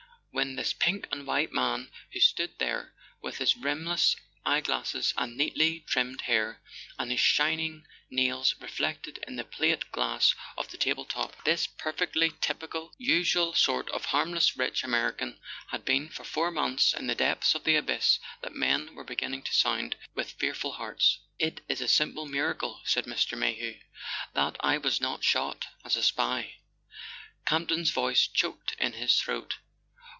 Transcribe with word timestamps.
Then 0.33 0.55
this 0.55 0.71
pink 0.73 1.07
and 1.11 1.27
white 1.27 1.51
man 1.51 1.91
who 2.13 2.19
stood 2.21 2.57
there 2.57 2.95
with 3.21 3.37
his 3.37 3.55
rimless 3.57 4.15
eye 4.45 4.61
glasses 4.61 5.13
and 5.17 5.35
neatly 5.37 5.81
trimmed 5.81 6.21
hair, 6.21 6.61
and 6.97 7.11
his 7.11 7.19
shining 7.19 7.85
nails 8.09 8.55
reflected 8.61 9.23
in 9.27 9.35
the 9.35 9.43
plate 9.43 9.91
glass 9.91 10.33
of 10.57 10.69
the 10.69 10.77
table 10.79 11.03
top, 11.05 11.43
this 11.43 11.67
perfectly 11.67 12.31
typical, 12.41 12.91
usual 12.97 13.51
A 13.51 13.53
SON 13.53 13.53
AT 13.53 13.53
THE 13.53 13.59
FRONT 13.59 13.59
sort 13.59 13.89
of 13.95 14.05
harmless 14.05 14.57
rich 14.57 14.83
American, 14.85 15.37
had 15.67 15.83
been 15.85 16.07
for 16.09 16.23
four 16.23 16.49
months 16.49 16.93
in 16.93 17.05
the 17.07 17.13
depths 17.13 17.53
of 17.53 17.63
the 17.65 17.75
abyss 17.75 18.17
that 18.41 18.55
men 18.55 18.95
were 18.95 19.05
be¬ 19.05 19.19
ginning 19.19 19.43
to 19.43 19.53
sound 19.53 19.95
with 20.15 20.31
fearful 20.31 20.71
hearts! 20.71 21.19
"It 21.39 21.59
is 21.69 21.81
a 21.81 21.87
simple 21.89 22.25
miracle/' 22.25 22.79
said 22.85 23.05
Mr. 23.05 23.37
Mayhew, 23.37 23.79
"that 24.33 24.55
I 24.61 24.77
was 24.79 24.99
not 25.01 25.23
shot 25.25 25.67
as 25.85 25.95
a 25.97 26.01
spy." 26.01 26.55
Campton's 27.45 27.91
voice 27.91 28.25
choked 28.27 28.75
in 28.79 28.93
his 28.93 29.19
throat. 29.21 29.57